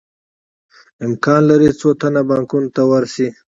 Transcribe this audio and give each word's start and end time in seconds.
امکان 1.05 1.41
لري 1.49 1.69
څو 1.79 1.89
تنه 2.01 2.21
بانکونو 2.29 2.69
ته 2.75 2.81
ورشي 2.91 3.27